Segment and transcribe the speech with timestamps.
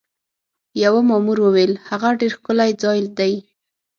[0.83, 3.33] یوه مامور وویل: هغه ډېر ښکلی ځای دی.